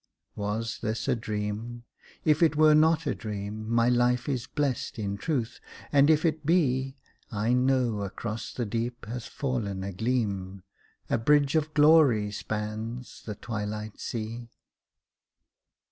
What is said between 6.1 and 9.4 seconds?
it be, I know across the deep has